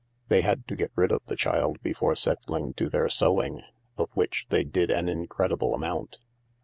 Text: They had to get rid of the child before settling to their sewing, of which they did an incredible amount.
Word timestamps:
They 0.29 0.41
had 0.41 0.67
to 0.67 0.75
get 0.75 0.89
rid 0.95 1.11
of 1.11 1.21
the 1.27 1.35
child 1.35 1.79
before 1.83 2.15
settling 2.15 2.73
to 2.73 2.89
their 2.89 3.07
sewing, 3.07 3.61
of 3.97 4.09
which 4.15 4.47
they 4.49 4.63
did 4.63 4.89
an 4.89 5.07
incredible 5.07 5.75
amount. 5.75 6.17